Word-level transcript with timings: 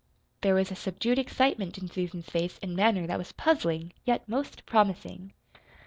There 0.41 0.55
was 0.55 0.71
a 0.71 0.75
subdued 0.75 1.19
excitement 1.19 1.77
in 1.77 1.87
Susan's 1.87 2.25
face 2.25 2.57
and 2.63 2.75
manner 2.75 3.05
that 3.05 3.19
was 3.19 3.33
puzzling, 3.33 3.93
yet 4.03 4.27
most 4.27 4.65
promising. 4.65 5.31